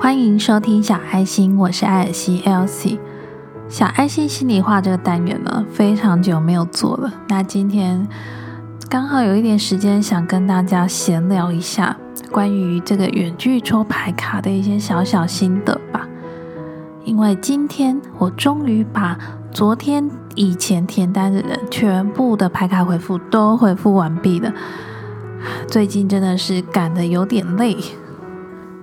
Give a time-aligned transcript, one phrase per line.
[0.00, 3.00] 欢迎收听小爱心，我是艾尔西 Elsie。
[3.68, 7.12] 小爱心心里话这个单元呢，非常久没有做了。
[7.28, 8.06] 那今天
[8.88, 11.96] 刚好有一点时间，想跟大家闲聊一下
[12.30, 16.06] 关于这个远距抽牌卡的一些小小心得吧。
[17.04, 19.18] 因为今天我终于把
[19.50, 24.52] 昨天以前填单的人全部的牌卡回复都回复完毕了。
[25.66, 27.76] 最近真的是赶得有点累。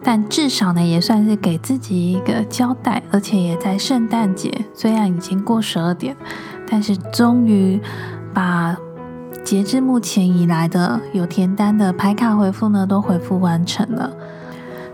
[0.07, 6.15] 但至少呢，也算是给自己一个交代，而且也在圣诞节，虽然已经过十二点，
[6.69, 7.81] 但是终于
[8.31, 8.77] 把
[9.43, 14.11] 截至目前以来的有填单的牌卡回复呢，都回复完成了。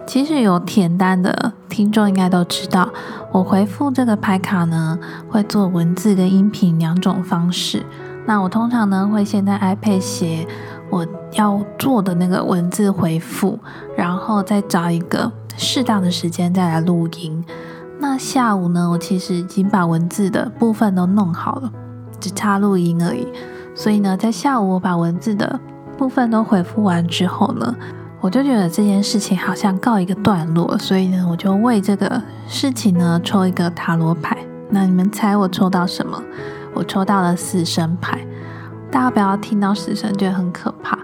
[0.08, 2.90] 其实有填单的听众应该都知道，
[3.34, 4.98] 我回复这个牌卡呢，
[5.30, 7.85] 会做文字跟音频两种方式。
[8.26, 10.48] 那我通常呢，会先在 iPad 写。
[10.91, 13.58] 我要做的那个文字回复，
[13.95, 17.44] 然后再找一个适当的时间再来录音。
[17.99, 21.71] 那下午呢，我其实已经把文字的部分都弄好了，
[22.20, 23.27] 只差录音而已。
[23.74, 25.60] 所以呢，在下午我把文字的
[25.98, 27.74] 部分都回复完之后呢，
[28.20, 30.77] 我就觉得这件事情好像告一个段落。
[30.77, 34.37] 所以呢，我就为这个事情呢抽一个塔罗牌。
[34.70, 36.21] 那你们猜我抽到什么？
[36.74, 38.20] 我抽到了死神牌。
[38.91, 40.99] 大家不要听到死神觉得很可怕。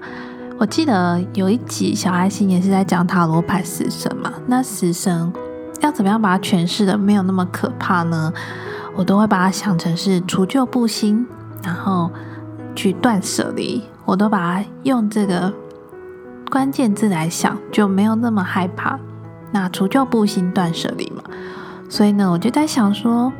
[0.57, 4.33] 我记得有一集小爱心也是在讲塔罗牌死神嘛。
[4.45, 5.31] 那死神
[5.81, 8.33] 要怎么样把它诠释的没有那么可怕呢？
[8.93, 11.25] 我都会把它想成是除旧布新，
[11.63, 12.11] 然后
[12.75, 13.81] 去断舍离。
[14.03, 15.53] 我都把它用这个
[16.51, 18.99] 关键字来想，就没有那么害怕。
[19.51, 21.23] 那除旧布新，断舍离嘛。
[21.87, 23.31] 所以呢，我就在想说。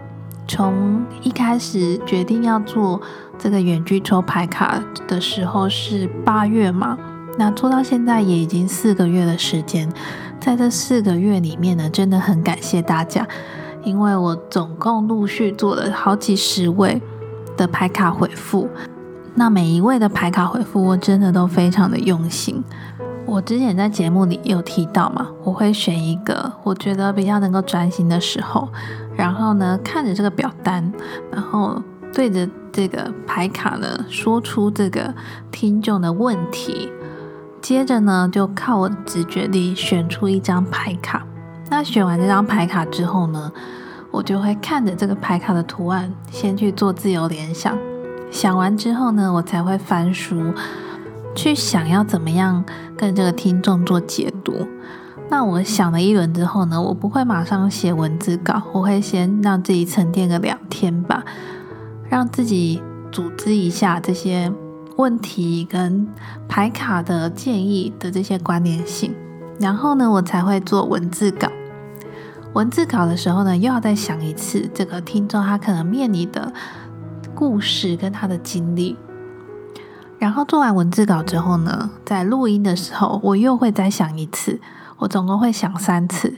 [0.48, 3.00] 从一开始决定要做
[3.38, 6.98] 这个远距抽牌卡的时候是八月嘛，
[7.38, 9.92] 那做到现在也已经四个月的时间，
[10.40, 13.28] 在这四个月里面呢，真的很感谢大家，
[13.84, 17.02] 因为我总共陆续做了好几十位
[17.58, 18.70] 的牌卡回复，
[19.36, 22.64] 那每一位的牌卡回复我真的都非常的用心。
[23.26, 28.70] 我之前在节目里有提到嘛，我会选一个我觉得比较能够专心的时候。
[29.18, 30.94] 然后呢，看着这个表单，
[31.32, 31.82] 然后
[32.14, 35.14] 对着这个牌卡呢，说出这个
[35.52, 36.92] 听众的问题。
[37.60, 41.26] 接着呢，就靠我的直觉力选出一张牌卡。
[41.70, 43.52] 那选完这张牌卡之后呢，
[44.12, 47.78] 我就会看着这个牌卡的图案，先去做自由联想。
[48.30, 50.54] 想完之后呢，我才会翻书，
[51.36, 52.64] 去想要怎么样
[52.96, 54.68] 跟这个听众做解读。
[55.30, 61.24] 那我想了一轮之后呢，我不会马上写文字稿，我会先让自己沉淀个两天吧，
[62.10, 64.52] 让自己组织一下这些
[64.96, 66.08] 问题跟
[66.48, 69.14] 排卡的建议的这些关联性，
[69.60, 71.50] 然后呢，我才会做文字稿。
[72.54, 76.52] 文字稿的时候呢，又要再想一次这个听众他可能面临的
[77.36, 78.96] 故事跟他的经历。
[80.18, 84.60] 然后做完文字稿之后呢，在录音的时候，我又会再想一次。
[84.98, 86.34] 我总共会想三次，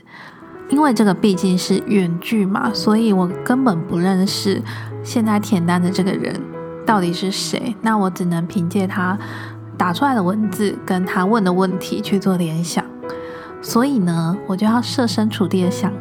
[0.68, 4.62] 因为这个毕竟是远距嘛，所以我根本不认识
[5.02, 6.38] 现在填单的这个人
[6.86, 7.74] 到底是谁。
[7.80, 9.18] 那我只能凭借他
[9.76, 12.84] 打出来的文字跟他问的问题去做联想。
[13.62, 15.92] 所以呢，我就要设身处地的想，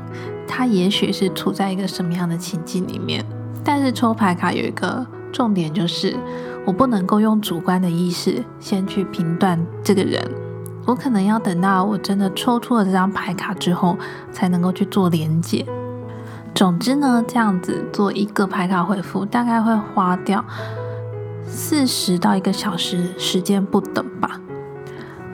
[0.48, 3.26] 他也许是处在一个什么样的情境里面。
[3.64, 6.16] 但是抽牌卡有一个重点，就是
[6.66, 10.22] 我不能够用主观的意识先去评断这个人。
[10.90, 13.96] 我可能要等到我真的抽出了这张牌卡之后，
[14.32, 15.64] 才能够去做连接。
[16.56, 20.44] 总之呢，这样子做一个牌卡回复，大概会花掉
[21.46, 24.42] 四十到一个小时时间不等吧。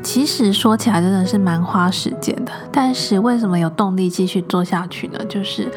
[0.03, 5.23] 其实说起来真的是蛮花时间的，但是为什么有动力继续做下去呢？
[5.29, 5.71] 就是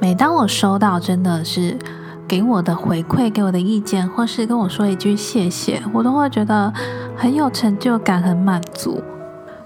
[0.00, 1.78] 每当我收到真的是
[2.26, 6.72] 给我的回馈、给我的意见，或是跟我说一句谢谢，我都会觉得
[7.16, 9.00] 很有成就感、很满足。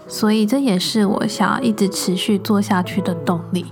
[0.07, 3.67] 所以这也是我想要一直持续做下去的动力，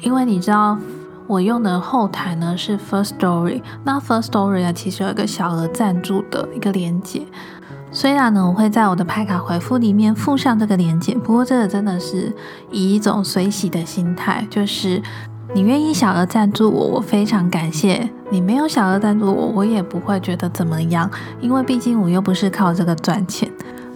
[0.00, 0.78] 因为你知道
[1.26, 7.22] 我用的后台呢是 First Story，那 First Story 呢其实有一个小额赞助的一个连接，
[7.92, 12.32] 虽然呢我会在我的拍卡回复里面附上这个连接，不过这个真的是
[12.70, 15.02] 以一种随喜的心态，就是
[15.54, 21.10] 你愿意小额赞助我，我非常感谢；你没有小额赞助我，我也不会觉得怎么样，
[21.40, 23.45] 因为毕竟我又不是靠这个赚钱。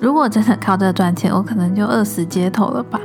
[0.00, 2.98] 如果真的靠这赚钱，我可能就饿死街头了吧。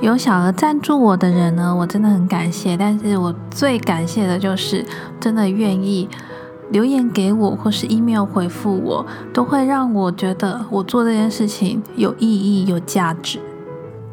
[0.00, 2.76] 有小额赞助我的人呢，我真的很感谢。
[2.76, 4.84] 但是我最感谢的就是
[5.20, 6.08] 真的愿意
[6.70, 13.38] 留言给我，或是 email 回复我，都会让我觉得我做这件事情有意义、有价值。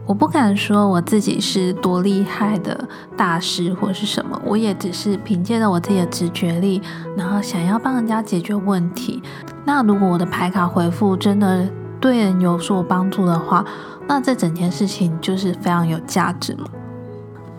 [0.06, 2.88] 我不敢说我自己是多厉害的
[3.18, 6.82] 大师或是什么，我也只是凭借着我自己的直觉力，
[7.18, 9.22] 然后想要帮人家解决问题。
[9.66, 11.68] 那如果我的牌卡回复真的
[12.02, 13.64] 对人有所帮助的话，
[14.08, 16.66] 那这整件事情就是非常有价值嘛。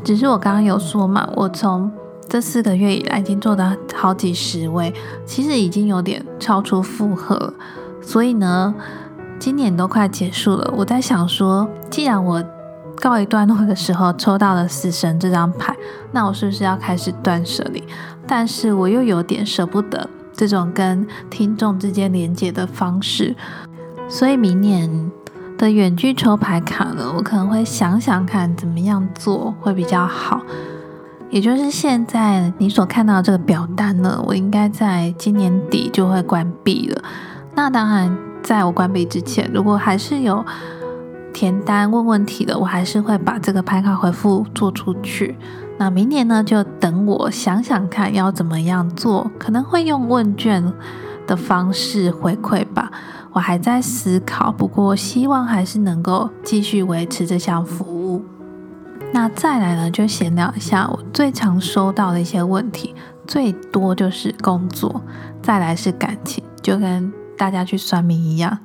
[0.04, 1.90] 只是我刚刚有说嘛，我从
[2.28, 4.92] 这四个月以来已经做到好几十位，
[5.24, 7.54] 其实已经有点超出负荷了。
[8.02, 8.74] 所以呢，
[9.38, 12.42] 今年都快结束了，我在想说，既然我
[12.96, 15.76] 告一段落的时候抽到了死神这张牌，
[16.10, 17.82] 那我是不是要开始断舍离？
[18.26, 23.36] 但是我又有点舍不得这种跟听众之间连接的方式，
[24.12, 25.10] 所以明年。
[25.58, 30.40] 的远距抽牌卡呢，我可能会想想看怎么样做会比较好。
[31.30, 37.00] 也就是现在你所看到这个表单呢，我应该在今年底就会关闭了。
[37.54, 40.44] 那当然，在我关闭之前，如果还是有
[41.32, 45.36] 填单问问题的，我还是会把这个牌卡回复做出去。
[45.78, 50.72] 那明年呢，就等我想想看要怎么样做，可能会用问卷
[51.24, 52.90] 的方式回馈吧。
[53.32, 58.23] 我还在思考，不过希望还是能够继续维持这项服务。
[59.12, 62.94] 那再来呢，就闲聊一下我最常收到的一些问题，
[63.26, 65.02] 最多就是工作，
[65.43, 68.58] 再来是感情，就跟大家去算命一样，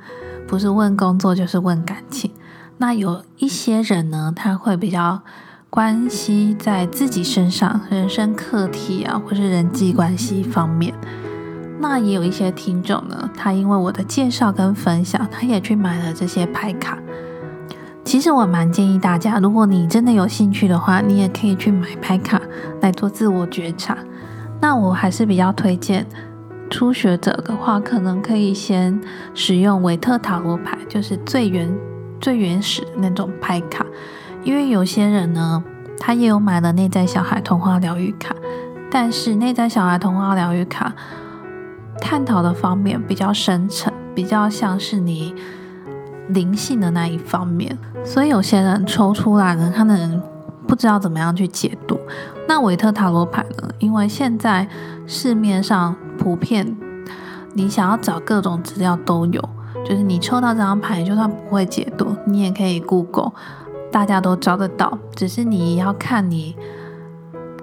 [0.47, 2.31] 不是问工作就是问感情。
[2.77, 5.21] 那有一些人呢，他会比较
[5.69, 10.93] 关心在自己身上人生课题啊，或是人际关系方面。
[11.79, 16.97] 那也有一些听众呢，他因为我的介绍跟分享，他也去买了这些牌卡。
[18.03, 22.41] 其实我蛮建议大家，如果你真的有兴趣的话，你也可以去买牌卡
[22.81, 23.97] 来做自我觉察。
[24.59, 26.05] 那我还是比较推荐
[26.69, 28.99] 初学者的话，可能可以先
[29.33, 31.69] 使用维特塔罗牌，就是最原
[32.19, 33.85] 最原始的那种牌卡。
[34.43, 35.63] 因为有些人呢，
[35.99, 38.33] 他也有买了内在小孩童话疗愈卡，
[38.89, 40.93] 但是内在小孩童话疗愈卡。
[41.99, 45.33] 探讨的方面比较深沉，比较像是你
[46.29, 50.21] 灵性的那一方面，所以有些人抽出来呢，他能
[50.67, 51.99] 不知道怎么样去解读。
[52.47, 53.69] 那维特塔罗牌呢？
[53.79, 54.67] 因为现在
[55.05, 56.75] 市面上普遍，
[57.53, 59.49] 你想要找各种资料都有，
[59.85, 63.31] 就是你抽到这张牌，就算不会解读，你也可以 Google，
[63.91, 64.97] 大家都找得到。
[65.15, 66.55] 只是你要看你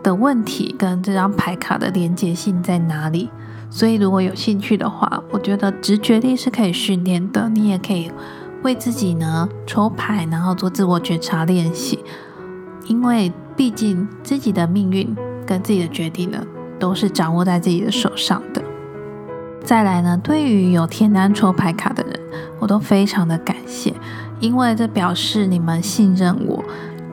[0.05, 3.29] 的问题跟这张牌卡的连接性在哪里。
[3.69, 7.49] 所以，如果有兴趣的话，我觉得直觉力是可以训练的。
[7.49, 8.09] 你也可以
[8.63, 11.99] 为自己呢抽牌，然后做自我觉察练习。
[12.87, 16.47] 因为毕竟自己的命运跟自己的决定呢，
[16.79, 18.63] 都是掌握在自己的手上的。
[19.65, 22.21] 再来呢，对于有天单抽牌卡的人，
[22.61, 23.93] 我都非常的感谢，
[24.39, 26.63] 因为这表示你们信任我，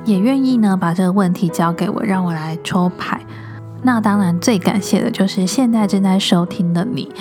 [0.06, 3.20] 也愿意呢把这个问题交给我，让我来抽牌。
[3.84, 7.12] 那当然，最感谢的就是现在正在收听的你，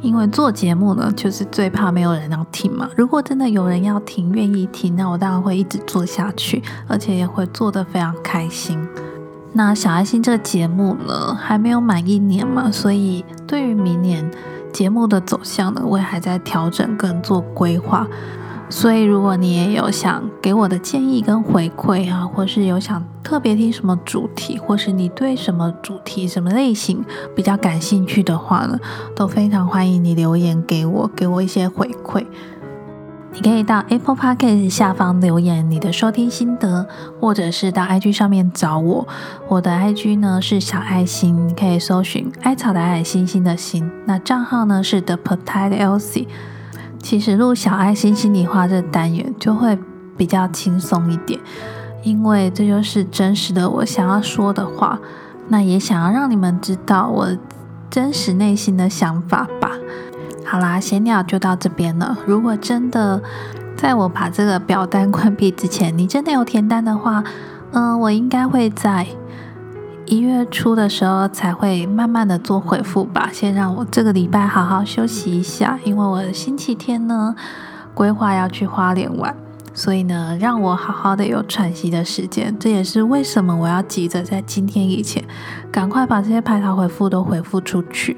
[0.00, 2.88] 因为做节目呢，就是最怕没有人要听嘛。
[2.96, 8.78] 如果真的有人要听，愿意听，那我当然会一直做下去，而且也会做得非常开心。
[9.52, 14.30] 那小爱心这个节目呢，还没有满一年嘛，所以对于明年
[14.72, 18.06] 节目的走向呢，我也还在调整跟做规划。
[18.68, 27.04] 所以，如果你也有想给我的建议跟回馈啊，或是有想特别听什么主题，或是你对什么主题、什么类型
[27.34, 28.78] 比较感兴趣的话呢，
[29.14, 32.26] 都非常欢迎你留言给我，给我一些回馈。
[33.32, 36.88] 你可以到 Apple Podcast 下方留言你的收听心得，
[37.20, 39.06] 或者是到 IG 上面找我。
[39.46, 43.88] 我的 IG 呢是小爱心，你可以搜寻艾草的爱，星星的星。
[44.06, 46.26] 那账号呢是 The Potato Elsie。
[47.08, 49.78] 其实录小爱心心里话这单元就会
[50.16, 51.38] 比较轻松一点，
[52.02, 54.98] 因为这就是真实的我想要说的话，
[55.46, 57.28] 那也想要让你们知道我
[57.88, 59.70] 真实内心的想法吧。
[60.44, 62.18] 好啦，闲聊就到这边了。
[62.26, 63.22] 如果真的
[63.76, 67.22] 在我把这个表单关闭之前，你真的有填单的话，
[67.70, 69.06] 嗯，我应该会在。
[70.06, 77.34] 一月初的时候才会慢慢的做回复吧，先让我这个礼拜好好休息一下，因为我星期天呢
[77.92, 79.34] 规划要去花莲玩，
[79.74, 85.24] 所以呢让我好好的有喘息的时间，这也是为什么我要急着在今天以前
[85.72, 88.16] 赶快把这些排查回复都回复出去。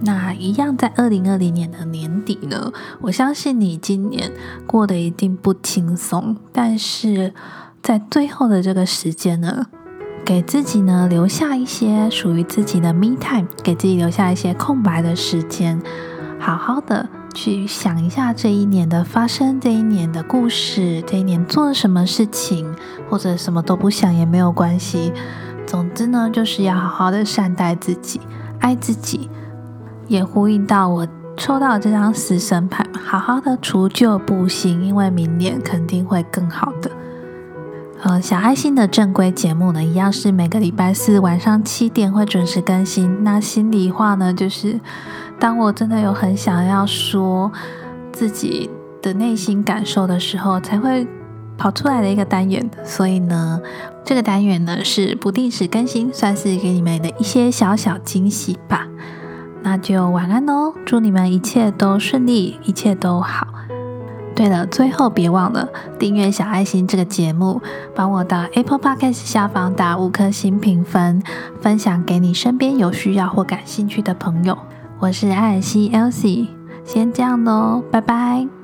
[0.00, 4.32] 那一样在二零二零年的年底呢，我相信你今年
[4.66, 7.32] 过得一定不轻松，但是
[7.80, 9.66] 在最后的这个时间呢。
[10.24, 15.80] 给自己呢留下一些属于自己的 me time，给自己留下一些空白的时间，
[16.38, 22.72] 好好的去想一下这一年的发生，这一年的故事，这一年做了什么事情，
[23.10, 25.12] 或者什么都不想也没有关系。
[25.66, 28.20] 总之呢，就是要好好的善待自己，
[28.60, 29.28] 爱自己，
[30.06, 36.90] 也呼应到我抽到这张死神牌，好好的除旧布新，因为明年肯定会更好的。
[38.04, 43.22] 呃，小爱心的正规节目呢，一样是每个礼拜四晚上七点会准时更新。
[43.22, 44.80] 那心里话呢，就是
[45.38, 47.52] 当我真的有很想要说
[48.12, 48.68] 自己
[49.00, 51.06] 的内心感受的时候，才会
[51.56, 52.68] 跑出来的一个单元。
[52.82, 53.60] 所以呢，
[54.04, 58.88] 这个单元呢是不定时更新，算是给你们的一些小小惊喜吧。
[59.62, 63.46] 那就晚安哦，祝你们一切都顺利，一切都好。
[64.34, 67.60] 对了，最后别忘了订阅小爱心这个节目，
[67.94, 71.22] 帮我到 Apple Podcast 下方打五颗星评分，
[71.60, 74.56] 分享给你身边有需要或感兴趣的朋友。
[74.98, 76.48] 我是艾尔西 Elsie，
[76.84, 78.61] 先这样喽，拜拜。